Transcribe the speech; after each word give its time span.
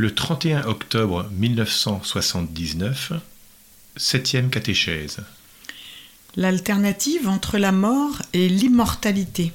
Le 0.00 0.14
31 0.14 0.62
octobre 0.62 1.28
1979, 1.32 3.12
septième 3.96 4.48
catéchèse. 4.48 5.18
L'alternative 6.36 7.28
entre 7.28 7.58
la 7.58 7.70
mort 7.70 8.22
et 8.32 8.48
l'immortalité. 8.48 9.52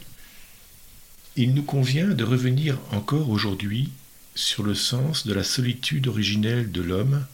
Il 1.35 1.55
nous 1.55 1.63
convient 1.63 2.09
de 2.09 2.23
revenir 2.23 2.77
encore 2.91 3.31
aujourd'hui 3.31 3.89
sur 4.35 4.61
le 4.61 4.75
sens 4.75 5.25
de 5.25 5.33
la 5.33 5.43
solitude 5.43 6.05
originelle 6.05 6.71
de 6.71 6.83
l'homme 6.83 7.25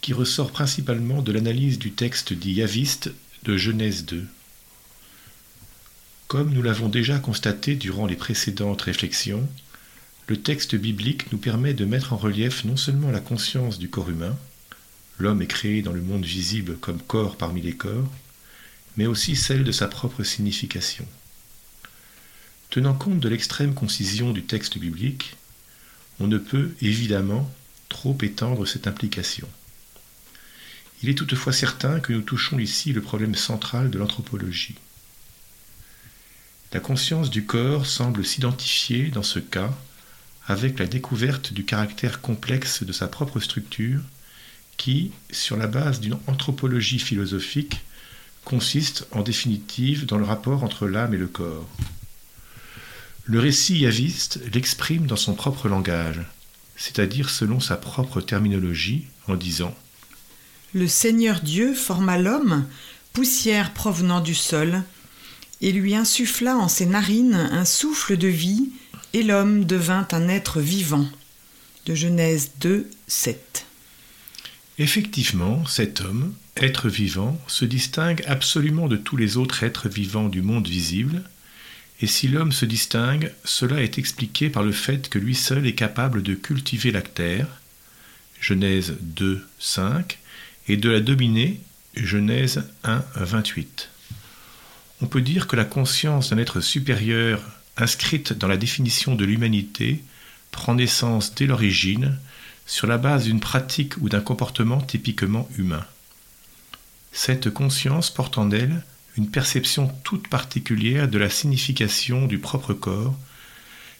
qui 0.00 0.14
ressort 0.14 0.52
principalement 0.52 1.20
de 1.20 1.32
l'analyse 1.32 1.78
du 1.78 1.92
texte 1.92 2.32
dit 2.32 2.54
yaviste 2.54 3.10
de 3.42 3.58
Genèse 3.58 4.06
2. 4.06 4.24
Comme 6.28 6.50
nous 6.50 6.62
l'avons 6.62 6.88
déjà 6.88 7.18
constaté 7.18 7.74
durant 7.74 8.06
les 8.06 8.16
précédentes 8.16 8.80
réflexions, 8.80 9.46
le 10.28 10.40
texte 10.40 10.74
biblique 10.76 11.32
nous 11.32 11.38
permet 11.38 11.74
de 11.74 11.84
mettre 11.84 12.12
en 12.12 12.16
relief 12.16 12.64
non 12.64 12.76
seulement 12.76 13.10
la 13.10 13.20
conscience 13.20 13.78
du 13.78 13.90
corps 13.90 14.10
humain, 14.10 14.36
l'homme 15.18 15.42
est 15.42 15.46
créé 15.46 15.82
dans 15.82 15.92
le 15.92 16.00
monde 16.00 16.24
visible 16.24 16.76
comme 16.78 17.00
corps 17.00 17.36
parmi 17.36 17.60
les 17.60 17.76
corps, 17.76 18.10
mais 18.96 19.06
aussi 19.06 19.36
celle 19.36 19.64
de 19.64 19.72
sa 19.72 19.88
propre 19.88 20.22
signification. 20.22 21.06
Tenant 22.70 22.94
compte 22.94 23.20
de 23.20 23.28
l'extrême 23.28 23.74
concision 23.74 24.32
du 24.32 24.44
texte 24.44 24.78
biblique, 24.78 25.36
on 26.20 26.26
ne 26.26 26.38
peut 26.38 26.74
évidemment 26.80 27.50
trop 27.88 28.16
étendre 28.22 28.66
cette 28.66 28.86
implication. 28.86 29.48
Il 31.02 31.08
est 31.08 31.14
toutefois 31.14 31.52
certain 31.52 32.00
que 32.00 32.12
nous 32.12 32.22
touchons 32.22 32.58
ici 32.58 32.92
le 32.92 33.02
problème 33.02 33.34
central 33.34 33.90
de 33.90 33.98
l'anthropologie. 33.98 34.76
La 36.72 36.80
conscience 36.80 37.28
du 37.28 37.44
corps 37.44 37.86
semble 37.86 38.24
s'identifier 38.24 39.08
dans 39.08 39.22
ce 39.22 39.40
cas 39.40 39.76
avec 40.46 40.78
la 40.78 40.86
découverte 40.86 41.52
du 41.52 41.64
caractère 41.64 42.20
complexe 42.20 42.82
de 42.82 42.92
sa 42.92 43.08
propre 43.08 43.40
structure 43.40 44.00
qui, 44.76 45.12
sur 45.30 45.56
la 45.56 45.66
base 45.66 46.00
d'une 46.00 46.18
anthropologie 46.26 46.98
philosophique, 46.98 47.80
consiste 48.44 49.06
en 49.12 49.22
définitive 49.22 50.06
dans 50.06 50.18
le 50.18 50.24
rapport 50.24 50.64
entre 50.64 50.88
l'âme 50.88 51.14
et 51.14 51.18
le 51.18 51.28
corps. 51.28 51.68
Le 53.24 53.38
récit 53.38 53.78
yaviste 53.78 54.40
l'exprime 54.52 55.06
dans 55.06 55.16
son 55.16 55.34
propre 55.34 55.68
langage, 55.68 56.20
c'est-à-dire 56.76 57.30
selon 57.30 57.60
sa 57.60 57.76
propre 57.76 58.20
terminologie, 58.20 59.06
en 59.28 59.36
disant 59.36 59.74
Le 60.74 60.88
Seigneur 60.88 61.40
Dieu 61.40 61.74
forma 61.74 62.18
l'homme, 62.18 62.66
poussière 63.12 63.72
provenant 63.72 64.20
du 64.20 64.34
sol, 64.34 64.82
et 65.60 65.70
lui 65.70 65.94
insuffla 65.94 66.56
en 66.56 66.66
ses 66.66 66.86
narines 66.86 67.48
un 67.52 67.64
souffle 67.64 68.16
de 68.16 68.26
vie, 68.26 68.72
et 69.12 69.22
l'homme 69.22 69.64
devint 69.64 70.06
un 70.12 70.28
être 70.28 70.60
vivant. 70.60 71.06
De 71.86 71.94
Genèse 71.94 72.52
2, 72.60 72.88
7. 73.06 73.66
Effectivement, 74.78 75.66
cet 75.66 76.00
homme, 76.00 76.34
être 76.56 76.88
vivant, 76.88 77.40
se 77.46 77.64
distingue 77.64 78.22
absolument 78.26 78.88
de 78.88 78.96
tous 78.96 79.16
les 79.16 79.36
autres 79.36 79.64
êtres 79.64 79.88
vivants 79.88 80.28
du 80.28 80.42
monde 80.42 80.68
visible, 80.68 81.22
et 82.00 82.06
si 82.06 82.26
l'homme 82.26 82.52
se 82.52 82.64
distingue, 82.64 83.32
cela 83.44 83.80
est 83.80 83.98
expliqué 83.98 84.50
par 84.50 84.62
le 84.62 84.72
fait 84.72 85.08
que 85.08 85.18
lui 85.18 85.34
seul 85.34 85.66
est 85.66 85.74
capable 85.74 86.22
de 86.22 86.34
cultiver 86.34 86.90
la 86.90 87.02
terre, 87.02 87.46
Genèse 88.40 88.94
2, 89.00 89.46
5, 89.58 90.18
et 90.68 90.76
de 90.76 90.90
la 90.90 91.00
dominer, 91.00 91.60
Genèse 91.94 92.64
1, 92.84 93.04
28. 93.14 93.88
On 95.00 95.06
peut 95.06 95.20
dire 95.20 95.46
que 95.46 95.56
la 95.56 95.64
conscience 95.64 96.30
d'un 96.30 96.38
être 96.38 96.60
supérieur, 96.60 97.40
inscrite 97.76 98.32
dans 98.32 98.48
la 98.48 98.56
définition 98.56 99.14
de 99.14 99.24
l'humanité, 99.24 100.02
prend 100.50 100.74
naissance 100.74 101.34
dès 101.34 101.46
l'origine, 101.46 102.18
sur 102.66 102.86
la 102.86 102.98
base 102.98 103.24
d'une 103.24 103.40
pratique 103.40 103.96
ou 103.98 104.08
d'un 104.08 104.20
comportement 104.20 104.80
typiquement 104.80 105.48
humain. 105.56 105.84
Cette 107.12 107.50
conscience 107.50 108.10
porte 108.10 108.38
en 108.38 108.50
elle 108.50 108.82
une 109.16 109.30
perception 109.30 109.88
toute 110.04 110.28
particulière 110.28 111.08
de 111.08 111.18
la 111.18 111.28
signification 111.28 112.26
du 112.26 112.38
propre 112.38 112.72
corps, 112.72 113.14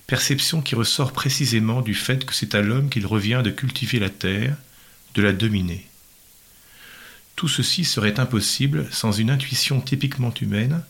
perception 0.06 0.62
qui 0.62 0.74
ressort 0.74 1.12
précisément 1.12 1.82
du 1.82 1.94
fait 1.94 2.24
que 2.24 2.34
c'est 2.34 2.54
à 2.54 2.62
l'homme 2.62 2.88
qu'il 2.88 3.06
revient 3.06 3.42
de 3.44 3.50
cultiver 3.50 3.98
la 3.98 4.10
terre, 4.10 4.56
de 5.14 5.22
la 5.22 5.32
dominer. 5.32 5.86
Tout 7.36 7.48
ceci 7.48 7.84
serait 7.84 8.20
impossible 8.20 8.86
sans 8.90 9.12
une 9.12 9.30
intuition 9.30 9.80
typiquement 9.80 10.32
humaine 10.40 10.82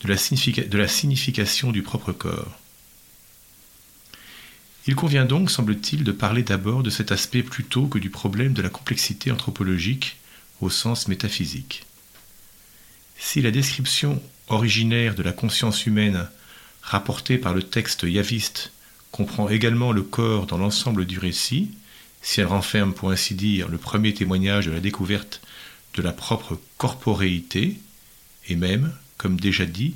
de 0.00 0.78
la, 0.78 0.88
signification 0.88 1.72
du 1.72 1.82
propre 1.82 2.12
corps. 2.12 2.58
Il 4.86 4.94
convient 4.94 5.26
donc, 5.26 5.50
semble-t-il, 5.50 6.04
de 6.04 6.12
parler 6.12 6.42
d'abord 6.42 6.82
de 6.82 6.90
cet 6.90 7.12
aspect 7.12 7.42
plutôt 7.42 7.86
que 7.86 7.98
du 7.98 8.10
problème 8.10 8.54
de 8.54 8.62
la 8.62 8.70
complexité 8.70 9.30
anthropologique 9.30 10.16
au 10.60 10.70
sens 10.70 11.06
métaphysique. 11.06 11.84
Si 13.18 13.42
la 13.42 13.50
description 13.50 14.22
originaire 14.48 15.14
de 15.14 15.22
la 15.22 15.32
conscience 15.32 15.86
humaine 15.86 16.28
rapportée 16.82 17.36
par 17.36 17.54
le 17.54 17.62
texte 17.62 18.04
yaviste 18.04 18.72
comprend 19.10 19.48
également 19.48 19.92
le 19.92 20.02
corps 20.02 20.46
dans 20.46 20.58
l'ensemble 20.58 21.04
du 21.04 21.18
récit, 21.18 21.70
si 22.22 22.40
elle 22.40 22.46
renferme 22.46 22.94
pour 22.94 23.10
ainsi 23.10 23.34
dire 23.34 23.68
le 23.68 23.78
premier 23.78 24.14
témoignage 24.14 24.66
de 24.66 24.72
la 24.72 24.80
découverte 24.80 25.40
de 25.94 26.02
la 26.02 26.12
propre 26.12 26.58
corporéité, 26.78 27.78
et 28.48 28.56
même, 28.56 28.92
comme 29.20 29.38
déjà 29.38 29.66
dit, 29.66 29.92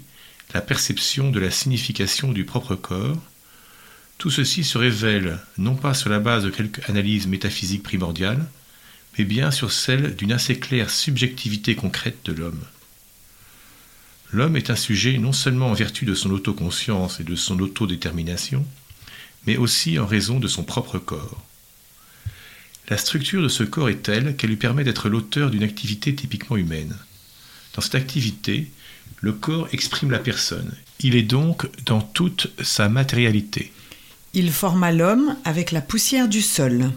la 0.53 0.61
perception 0.61 1.31
de 1.31 1.41
la 1.41 1.51
signification 1.51 2.31
du 2.31 2.45
propre 2.45 2.75
corps, 2.75 3.17
tout 4.19 4.31
ceci 4.31 4.65
se 4.65 4.77
révèle 4.77 5.39
non 5.57 5.77
pas 5.77 5.95
sur 5.95 6.11
la 6.11 6.21
base 6.21 6.45
de 6.45 6.51
quelque 6.51 6.83
analyse 6.91 7.27
métaphysique 7.27 7.83
primordiale, 7.83 8.45
mais 9.17 9.25
bien 9.25 9.51
sur 9.51 9.73
celle 9.73 10.15
d'une 10.15 10.31
assez 10.31 10.59
claire 10.59 10.91
subjectivité 10.91 11.75
concrète 11.75 12.19
de 12.27 12.35
l'homme. 12.35 12.61
L'homme 14.31 14.59
est 14.59 14.69
un 14.69 14.77
sujet 14.77 15.17
non 15.17 15.33
seulement 15.33 15.69
en 15.71 15.75
vertu 15.75 16.05
de 16.05 16.15
son 16.15 16.31
autoconscience 16.31 17.19
et 17.19 17.25
de 17.25 17.35
son 17.35 17.59
autodétermination, 17.61 18.67
mais 19.47 19.57
aussi 19.57 19.99
en 19.99 20.05
raison 20.05 20.39
de 20.39 20.49
son 20.49 20.65
propre 20.65 20.99
corps. 20.99 21.43
La 22.91 22.99
structure 22.99 23.43
de 23.43 23.49
ce 23.49 23.65
corps 23.65 23.89
est 23.89 24.03
telle 24.03 24.37
qu'elle 24.37 24.51
lui 24.51 24.59
permet 24.59 24.85
d'être 24.85 25.09
l'auteur 25.09 25.51
d'une 25.51 25.63
activité 25.63 26.15
typiquement 26.15 26.59
humaine. 26.59 26.95
Dans 27.75 27.83
cette 27.83 27.97
activité, 27.97 28.71
le 29.21 29.33
corps 29.33 29.69
exprime 29.73 30.11
la 30.11 30.19
personne. 30.19 30.73
Il 31.01 31.17
est 31.17 31.23
donc 31.23 31.69
dans 31.85 32.01
toute 32.01 32.53
sa 32.63 32.89
matérialité. 32.89 33.73
Il 34.33 34.51
forma 34.51 34.93
l'homme 34.93 35.37
avec 35.45 35.73
la 35.73 35.81
poussière 35.81 36.29
du 36.29 36.43
sol. 36.43 36.93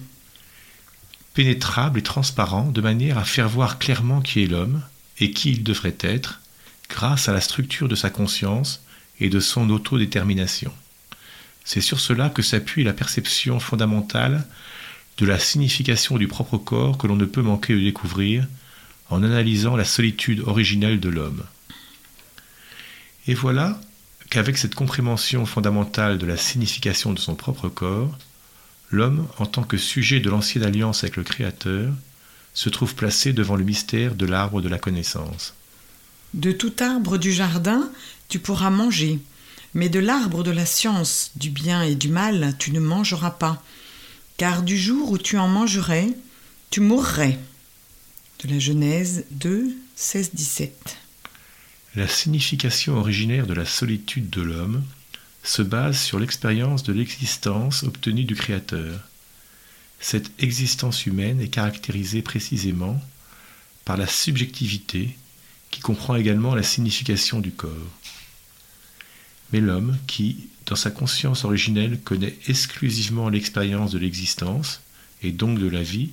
Pénétrable 1.33 1.99
et 1.99 2.03
transparent 2.03 2.71
de 2.71 2.81
manière 2.81 3.17
à 3.17 3.25
faire 3.25 3.49
voir 3.49 3.79
clairement 3.79 4.21
qui 4.21 4.43
est 4.43 4.47
l'homme 4.47 4.81
et 5.19 5.31
qui 5.31 5.51
il 5.51 5.63
devrait 5.63 5.97
être, 6.01 6.41
grâce 6.89 7.29
à 7.29 7.33
la 7.33 7.41
structure 7.41 7.87
de 7.87 7.95
sa 7.95 8.09
conscience 8.09 8.81
et 9.19 9.29
de 9.29 9.39
son 9.39 9.69
autodétermination. 9.69 10.71
C'est 11.63 11.81
sur 11.81 11.99
cela 11.99 12.29
que 12.29 12.41
s'appuie 12.41 12.83
la 12.83 12.93
perception 12.93 13.59
fondamentale 13.59 14.47
de 15.17 15.25
la 15.25 15.39
signification 15.39 16.17
du 16.17 16.27
propre 16.27 16.57
corps 16.57 16.97
que 16.97 17.07
l'on 17.07 17.15
ne 17.15 17.25
peut 17.25 17.41
manquer 17.41 17.73
de 17.73 17.81
découvrir 17.81 18.47
en 19.09 19.23
analysant 19.23 19.75
la 19.75 19.85
solitude 19.85 20.41
originelle 20.41 20.99
de 20.99 21.09
l'homme. 21.09 21.43
Et 23.27 23.33
voilà 23.33 23.79
qu'avec 24.29 24.57
cette 24.57 24.75
compréhension 24.75 25.45
fondamentale 25.45 26.17
de 26.17 26.25
la 26.25 26.37
signification 26.37 27.13
de 27.13 27.19
son 27.19 27.35
propre 27.35 27.69
corps, 27.69 28.17
l'homme, 28.91 29.27
en 29.37 29.45
tant 29.45 29.63
que 29.63 29.77
sujet 29.77 30.19
de 30.19 30.29
l'ancienne 30.29 30.63
alliance 30.63 31.03
avec 31.03 31.15
le 31.15 31.23
Créateur, 31.23 31.93
se 32.53 32.69
trouve 32.69 32.95
placé 32.95 33.33
devant 33.33 33.55
le 33.55 33.63
mystère 33.63 34.15
de 34.15 34.25
l'arbre 34.25 34.61
de 34.61 34.69
la 34.69 34.79
connaissance. 34.79 35.53
De 36.33 36.51
tout 36.51 36.73
arbre 36.79 37.17
du 37.17 37.31
jardin, 37.31 37.89
tu 38.29 38.39
pourras 38.39 38.69
manger, 38.69 39.19
mais 39.73 39.89
de 39.89 39.99
l'arbre 39.99 40.43
de 40.43 40.51
la 40.51 40.65
science, 40.65 41.31
du 41.35 41.49
bien 41.49 41.83
et 41.83 41.95
du 41.95 42.09
mal, 42.09 42.55
tu 42.57 42.71
ne 42.71 42.79
mangeras 42.79 43.31
pas, 43.31 43.61
car 44.37 44.63
du 44.63 44.77
jour 44.77 45.11
où 45.11 45.17
tu 45.17 45.37
en 45.37 45.47
mangerais, 45.47 46.09
tu 46.69 46.81
mourrais. 46.81 47.37
De 48.43 48.49
la 48.49 48.59
Genèse 48.59 49.25
2, 49.31 49.75
16-17 49.97 50.69
la 51.97 52.07
signification 52.07 52.97
originaire 52.97 53.47
de 53.47 53.55
la 53.55 53.65
solitude 53.65 54.29
de 54.29 54.43
l'homme 54.43 54.83
se 55.41 55.63
base 55.63 55.99
sur 55.99 56.19
l'expérience 56.19 56.83
de 56.83 56.93
l'existence 56.93 57.81
obtenue 57.81 58.23
du 58.23 58.35
Créateur. 58.35 58.99
Cette 59.99 60.29
existence 60.37 61.07
humaine 61.07 61.41
est 61.41 61.47
caractérisée 61.47 62.21
précisément 62.21 63.01
par 63.83 63.97
la 63.97 64.05
subjectivité 64.05 65.17
qui 65.71 65.79
comprend 65.79 66.15
également 66.15 66.53
la 66.53 66.61
signification 66.61 67.39
du 67.39 67.49
corps. 67.49 67.71
Mais 69.51 69.59
l'homme 69.59 69.97
qui, 70.05 70.49
dans 70.67 70.75
sa 70.75 70.91
conscience 70.91 71.45
originelle, 71.45 71.99
connaît 72.01 72.37
exclusivement 72.47 73.29
l'expérience 73.29 73.91
de 73.91 73.97
l'existence, 73.97 74.81
et 75.23 75.31
donc 75.31 75.57
de 75.57 75.67
la 75.67 75.81
vie, 75.81 76.11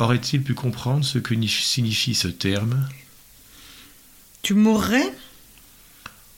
aurait-il 0.00 0.42
pu 0.42 0.54
comprendre 0.54 1.04
ce 1.04 1.18
que 1.18 1.34
signifie 1.46 2.14
ce 2.14 2.28
terme 2.28 2.88
tu 4.42 4.54
mourrais? 4.54 5.12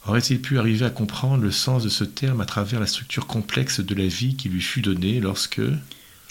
Aurait-il 0.07 0.41
pu 0.41 0.59
arriver 0.59 0.85
à 0.85 0.91
comprendre 0.91 1.45
le 1.45 1.53
sens 1.53 1.85
de 1.85 1.89
ce 1.89 2.03
terme 2.03 2.41
à 2.41 2.47
travers 2.47 2.81
la 2.81 2.89
structure 2.89 3.29
complexe 3.29 3.79
de 3.79 3.95
la 3.95 4.07
vie 4.07 4.35
qui 4.35 4.49
lui 4.49 4.61
fut 4.61 4.81
donnée 4.81 5.21
lorsque... 5.21 5.61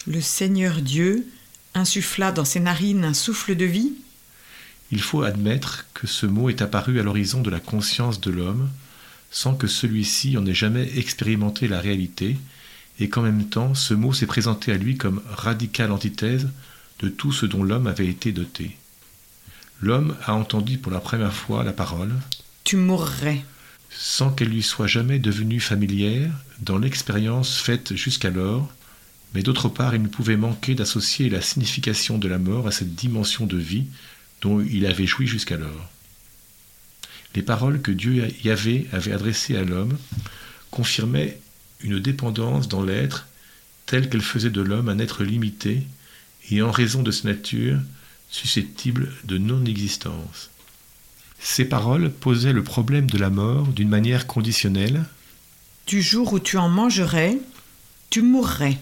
Le 0.06 0.20
Seigneur 0.20 0.82
Dieu 0.82 1.26
insuffla 1.74 2.32
dans 2.32 2.44
ses 2.44 2.60
narines 2.60 3.04
un 3.04 3.14
souffle 3.14 3.54
de 3.54 3.64
vie? 3.64 3.92
Il 4.90 5.00
faut 5.00 5.22
admettre 5.22 5.86
que 5.94 6.06
ce 6.06 6.26
mot 6.26 6.50
est 6.50 6.60
apparu 6.60 7.00
à 7.00 7.02
l'horizon 7.02 7.40
de 7.40 7.48
la 7.48 7.60
conscience 7.60 8.20
de 8.20 8.30
l'homme 8.30 8.68
sans 9.30 9.54
que 9.54 9.66
celui-ci 9.66 10.36
en 10.36 10.44
ait 10.44 10.52
jamais 10.52 10.90
expérimenté 10.98 11.66
la 11.66 11.80
réalité, 11.80 12.36
et 12.98 13.08
qu'en 13.08 13.22
même 13.22 13.48
temps 13.48 13.74
ce 13.74 13.94
mot 13.94 14.12
s'est 14.12 14.26
présenté 14.26 14.72
à 14.72 14.76
lui 14.76 14.98
comme 14.98 15.22
radicale 15.30 15.90
antithèse 15.90 16.50
de 17.02 17.08
tout 17.08 17.32
ce 17.32 17.46
dont 17.46 17.62
l'homme 17.62 17.86
avait 17.86 18.06
été 18.06 18.32
doté. 18.32 18.76
L'homme 19.80 20.16
a 20.24 20.34
entendu 20.34 20.78
pour 20.78 20.92
la 20.92 21.00
première 21.00 21.34
fois 21.34 21.64
la 21.64 21.72
parole 21.72 22.14
Tu 22.64 22.76
mourrais 22.76 23.44
sans 23.90 24.30
qu'elle 24.30 24.48
lui 24.48 24.62
soit 24.62 24.86
jamais 24.86 25.18
devenue 25.18 25.60
familière 25.60 26.32
dans 26.60 26.78
l'expérience 26.78 27.58
faite 27.58 27.94
jusqu'alors, 27.94 28.72
mais 29.34 29.42
d'autre 29.42 29.68
part 29.68 29.94
il 29.94 30.02
ne 30.02 30.08
pouvait 30.08 30.36
manquer 30.36 30.74
d'associer 30.74 31.28
la 31.28 31.42
signification 31.42 32.16
de 32.16 32.28
la 32.28 32.38
mort 32.38 32.66
à 32.66 32.72
cette 32.72 32.94
dimension 32.94 33.44
de 33.44 33.58
vie 33.58 33.86
dont 34.40 34.60
il 34.60 34.86
avait 34.86 35.06
joui 35.06 35.26
jusqu'alors. 35.26 35.90
Les 37.34 37.42
paroles 37.42 37.82
que 37.82 37.90
Dieu 37.90 38.28
Yahvé 38.44 38.88
avait 38.92 39.12
adressées 39.12 39.56
à 39.56 39.64
l'homme 39.64 39.96
confirmaient 40.70 41.38
une 41.80 41.98
dépendance 41.98 42.68
dans 42.68 42.82
l'être 42.82 43.26
telle 43.86 44.08
qu'elle 44.08 44.22
faisait 44.22 44.50
de 44.50 44.60
l'homme 44.60 44.88
un 44.88 44.98
être 44.98 45.24
limité 45.24 45.82
et 46.50 46.62
en 46.62 46.70
raison 46.70 47.02
de 47.02 47.10
sa 47.10 47.28
nature 47.28 47.78
susceptible 48.30 49.12
de 49.24 49.38
non-existence. 49.38 50.50
Ces 51.38 51.64
paroles 51.64 52.10
posaient 52.10 52.52
le 52.52 52.62
problème 52.62 53.10
de 53.10 53.18
la 53.18 53.30
mort 53.30 53.66
d'une 53.68 53.88
manière 53.88 54.26
conditionnelle. 54.26 55.04
Du 55.86 56.00
jour 56.00 56.32
où 56.32 56.38
tu 56.38 56.56
en 56.56 56.68
mangerais, 56.68 57.38
tu 58.10 58.22
mourrais. 58.22 58.78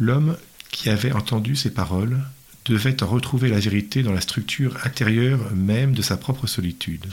L'homme 0.00 0.36
qui 0.70 0.88
avait 0.88 1.12
entendu 1.12 1.54
ces 1.54 1.70
paroles 1.70 2.18
devait 2.64 3.02
en 3.02 3.06
retrouver 3.06 3.48
la 3.48 3.60
vérité 3.60 4.02
dans 4.02 4.12
la 4.12 4.20
structure 4.20 4.76
intérieure 4.84 5.54
même 5.54 5.94
de 5.94 6.02
sa 6.02 6.16
propre 6.16 6.46
solitude. 6.46 7.06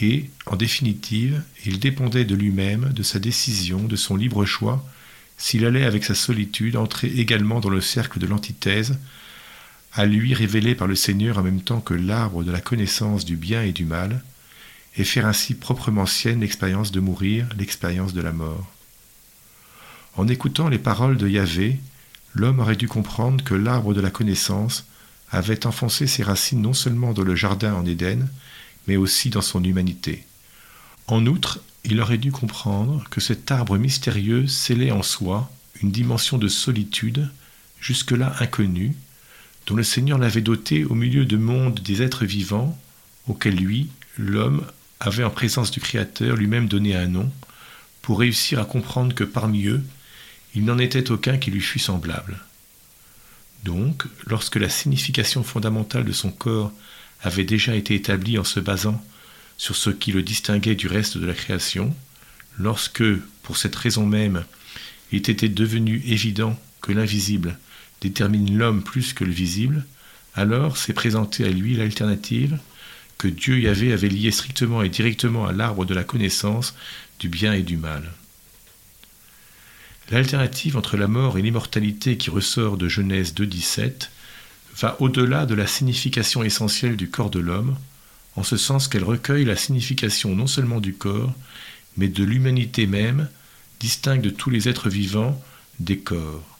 Et, 0.00 0.30
en 0.46 0.56
définitive, 0.56 1.42
il 1.66 1.78
dépendait 1.78 2.24
de 2.24 2.34
lui-même, 2.34 2.90
de 2.94 3.02
sa 3.02 3.18
décision, 3.18 3.84
de 3.84 3.96
son 3.96 4.16
libre 4.16 4.46
choix, 4.46 4.84
s'il 5.40 5.64
allait 5.64 5.86
avec 5.86 6.04
sa 6.04 6.14
solitude 6.14 6.76
entrer 6.76 7.08
également 7.08 7.60
dans 7.60 7.70
le 7.70 7.80
cercle 7.80 8.18
de 8.18 8.26
l'antithèse, 8.26 8.98
à 9.94 10.04
lui 10.04 10.34
révélé 10.34 10.74
par 10.74 10.86
le 10.86 10.94
Seigneur 10.94 11.38
en 11.38 11.42
même 11.42 11.62
temps 11.62 11.80
que 11.80 11.94
l'arbre 11.94 12.44
de 12.44 12.52
la 12.52 12.60
connaissance 12.60 13.24
du 13.24 13.36
bien 13.36 13.62
et 13.62 13.72
du 13.72 13.86
mal, 13.86 14.22
et 14.98 15.02
faire 15.02 15.26
ainsi 15.26 15.54
proprement 15.54 16.04
sienne 16.04 16.40
l'expérience 16.40 16.92
de 16.92 17.00
mourir, 17.00 17.48
l'expérience 17.56 18.12
de 18.12 18.20
la 18.20 18.32
mort. 18.32 18.70
En 20.14 20.28
écoutant 20.28 20.68
les 20.68 20.78
paroles 20.78 21.16
de 21.16 21.26
Yahvé, 21.26 21.80
l'homme 22.34 22.60
aurait 22.60 22.76
dû 22.76 22.86
comprendre 22.86 23.42
que 23.42 23.54
l'arbre 23.54 23.94
de 23.94 24.02
la 24.02 24.10
connaissance 24.10 24.84
avait 25.30 25.64
enfoncé 25.64 26.06
ses 26.06 26.22
racines 26.22 26.60
non 26.60 26.74
seulement 26.74 27.14
dans 27.14 27.22
le 27.22 27.34
jardin 27.34 27.72
en 27.72 27.86
Éden, 27.86 28.28
mais 28.86 28.98
aussi 28.98 29.30
dans 29.30 29.40
son 29.40 29.64
humanité. 29.64 30.26
En 31.10 31.26
outre, 31.26 31.58
il 31.82 32.00
aurait 32.00 32.18
dû 32.18 32.30
comprendre 32.30 33.04
que 33.10 33.20
cet 33.20 33.50
arbre 33.50 33.76
mystérieux 33.76 34.46
scellait 34.46 34.92
en 34.92 35.02
soi 35.02 35.50
une 35.82 35.90
dimension 35.90 36.38
de 36.38 36.46
solitude, 36.46 37.28
jusque-là 37.80 38.36
inconnue, 38.38 38.94
dont 39.66 39.74
le 39.74 39.82
Seigneur 39.82 40.18
l'avait 40.18 40.40
doté 40.40 40.84
au 40.84 40.94
milieu 40.94 41.24
de 41.24 41.36
monde 41.36 41.80
des 41.80 42.02
êtres 42.02 42.24
vivants, 42.24 42.78
auxquels 43.26 43.56
lui, 43.56 43.88
l'homme, 44.18 44.64
avait 45.00 45.24
en 45.24 45.30
présence 45.30 45.72
du 45.72 45.80
Créateur 45.80 46.36
lui-même 46.36 46.68
donné 46.68 46.94
un 46.94 47.08
nom, 47.08 47.28
pour 48.02 48.20
réussir 48.20 48.60
à 48.60 48.64
comprendre 48.64 49.12
que 49.12 49.24
parmi 49.24 49.66
eux, 49.66 49.82
il 50.54 50.64
n'en 50.64 50.78
était 50.78 51.10
aucun 51.10 51.38
qui 51.38 51.50
lui 51.50 51.60
fût 51.60 51.80
semblable. 51.80 52.38
Donc, 53.64 54.04
lorsque 54.26 54.56
la 54.56 54.68
signification 54.68 55.42
fondamentale 55.42 56.04
de 56.04 56.12
son 56.12 56.30
corps 56.30 56.70
avait 57.20 57.44
déjà 57.44 57.74
été 57.74 57.96
établie 57.96 58.38
en 58.38 58.44
se 58.44 58.60
basant 58.60 59.04
sur 59.60 59.76
ce 59.76 59.90
qui 59.90 60.10
le 60.10 60.22
distinguait 60.22 60.74
du 60.74 60.86
reste 60.86 61.18
de 61.18 61.26
la 61.26 61.34
création, 61.34 61.94
lorsque, 62.58 63.04
pour 63.42 63.58
cette 63.58 63.76
raison 63.76 64.06
même, 64.06 64.46
il 65.12 65.18
était 65.18 65.50
devenu 65.50 66.02
évident 66.06 66.58
que 66.80 66.92
l'invisible 66.92 67.58
détermine 68.00 68.56
l'homme 68.56 68.82
plus 68.82 69.12
que 69.12 69.22
le 69.22 69.32
visible, 69.32 69.84
alors 70.34 70.78
s'est 70.78 70.94
présentée 70.94 71.44
à 71.44 71.50
lui 71.50 71.76
l'alternative 71.76 72.58
que 73.18 73.28
Dieu 73.28 73.60
y 73.60 73.68
avait, 73.68 73.92
avait 73.92 74.08
liée 74.08 74.30
strictement 74.30 74.82
et 74.82 74.88
directement 74.88 75.44
à 75.44 75.52
l'arbre 75.52 75.84
de 75.84 75.92
la 75.92 76.04
connaissance 76.04 76.74
du 77.18 77.28
bien 77.28 77.52
et 77.52 77.62
du 77.62 77.76
mal. 77.76 78.10
L'alternative 80.10 80.78
entre 80.78 80.96
la 80.96 81.06
mort 81.06 81.36
et 81.36 81.42
l'immortalité 81.42 82.16
qui 82.16 82.30
ressort 82.30 82.78
de 82.78 82.88
Genèse 82.88 83.34
2.17 83.34 84.08
va 84.78 84.96
au-delà 85.00 85.44
de 85.44 85.54
la 85.54 85.66
signification 85.66 86.42
essentielle 86.42 86.96
du 86.96 87.10
corps 87.10 87.28
de 87.28 87.40
l'homme, 87.40 87.76
en 88.36 88.42
ce 88.42 88.56
sens 88.56 88.88
qu'elle 88.88 89.04
recueille 89.04 89.44
la 89.44 89.56
signification 89.56 90.34
non 90.34 90.46
seulement 90.46 90.80
du 90.80 90.94
corps, 90.94 91.34
mais 91.96 92.08
de 92.08 92.24
l'humanité 92.24 92.86
même, 92.86 93.28
distincte 93.80 94.24
de 94.24 94.30
tous 94.30 94.50
les 94.50 94.68
êtres 94.68 94.88
vivants 94.88 95.40
des 95.78 95.98
corps 95.98 96.50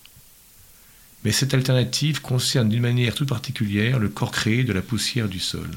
mais 1.25 1.33
cette 1.33 1.55
alternative 1.55 2.23
concerne 2.23 2.69
d'une 2.69 2.81
manière 2.81 3.15
toute 3.15 3.29
particulière 3.29 3.99
le 3.99 4.09
corps 4.09 4.31
créé 4.31 4.65
de 4.65 4.73
la 4.73 4.83
poussière 4.83 5.29
du 5.29 5.39
sol. 5.39 5.69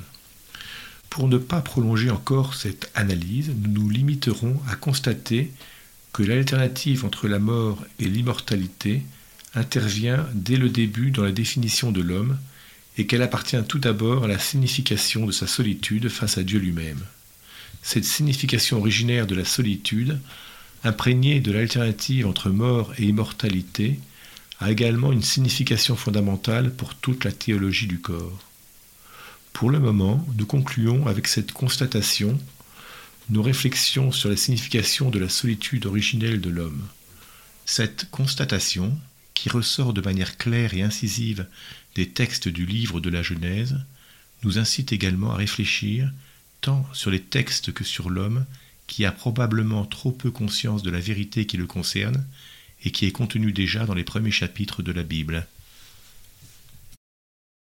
Pour 1.10 1.28
ne 1.28 1.38
pas 1.38 1.62
prolonger 1.62 2.10
encore 2.10 2.56
cette 2.56 2.89
analyse, 2.96 3.51
nous 3.62 3.84
nous 3.84 3.89
limiterons 3.89 4.60
à 4.69 4.75
constater 4.75 5.51
que 6.12 6.24
l'alternative 6.24 7.06
entre 7.06 7.28
la 7.28 7.39
mort 7.39 7.84
et 8.00 8.06
l'immortalité 8.06 9.01
intervient 9.54 10.25
dès 10.34 10.57
le 10.57 10.69
début 10.69 11.12
dans 11.12 11.24
la 11.24 11.31
définition 11.31 11.92
de 11.92 12.01
l'homme 12.01 12.38
et 12.98 13.06
qu'elle 13.07 13.22
appartient 13.22 13.62
tout 13.68 13.80
d'abord 13.80 14.25
à 14.25 14.28
la 14.28 14.40
signification 14.40 15.25
de 15.25 15.31
sa 15.31 15.48
solitude 15.48 16.10
face 16.10 16.38
à 16.38 16.44
Dieu 16.44 16.60
lui-même. 16.60 17.01
Cette 17.81 18.06
signification 18.06 18.78
originaire 18.80 19.28
de 19.28 19.36
la 19.36 19.45
solitude, 19.45 20.19
imprégnée 20.84 21.40
de 21.40 21.51
l'alternative 21.51 22.28
entre 22.28 22.50
mort 22.50 22.94
et 22.98 23.04
immortalité, 23.04 24.00
a 24.60 24.72
également 24.72 25.12
une 25.12 25.24
signification 25.24 25.95
fondamentale 25.95 26.74
pour 26.74 26.95
toute 26.95 27.25
la 27.25 27.31
théologie 27.31 27.88
du 27.88 28.00
corps. 28.00 28.40
Pour 29.51 29.69
le 29.69 29.80
moment, 29.80 30.25
nous 30.38 30.46
concluons 30.46 31.07
avec 31.07 31.28
cette 31.28 31.51
constatation 31.51 32.39
nos 33.30 33.42
réflexions 33.42 34.12
sur 34.12 34.30
la 34.30 34.38
signification 34.38 35.10
de 35.10 35.19
la 35.19 35.30
solitude 35.30 35.86
originelle 35.86 36.42
de 36.42 36.50
l'homme. 36.50 36.88
Cette 37.66 38.10
constatation, 38.12 38.98
qui 39.34 39.50
ressort 39.50 39.94
de 39.94 40.02
manière 40.02 40.38
claire 40.38 40.74
et 40.74 40.82
incisive 40.82 41.48
des 41.96 42.10
textes 42.10 42.48
du 42.48 42.66
livre 42.66 43.00
de 43.00 43.10
la 43.10 43.24
Genèse, 43.24 43.78
nous 44.44 44.58
incite 44.58 44.92
également 44.92 45.32
à 45.32 45.38
réfléchir 45.38 46.12
tant 46.62 46.86
sur 46.94 47.12
les 47.12 47.22
textes 47.22 47.72
que 47.74 47.84
sur 47.84 48.10
l'homme 48.10 48.46
qui 48.88 49.06
a 49.06 49.12
probablement 49.12 49.86
trop 49.86 50.12
peu 50.12 50.32
conscience 50.32 50.84
de 50.84 50.92
la 50.92 51.00
vérité 51.00 51.46
qui 51.46 51.58
le 51.58 51.66
concerne, 51.66 52.25
et 52.84 52.92
qui 52.92 53.06
est 53.06 53.12
contenu 53.12 53.52
déjà 53.52 53.86
dans 53.86 53.94
les 53.94 54.04
premiers 54.04 54.32
chapitres 54.32 54.82
de 54.84 54.92
la 54.92 55.04
Bible. 55.04 55.48